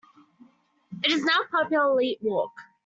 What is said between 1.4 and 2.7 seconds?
the popular Leete Walk.